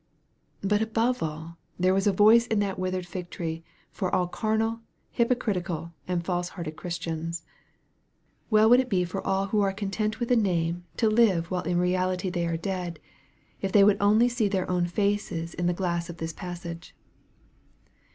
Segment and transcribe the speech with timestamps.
[0.63, 4.79] But above all there was a voice in that withered fig tree for all carnal,
[5.15, 7.43] hypocri tical, and false hearted Christians.
[8.49, 11.61] Well would it be for all who are content with a name to live while
[11.61, 12.99] in "eality they are dead,
[13.61, 16.95] if they would only see their own faces in the glass of this passage.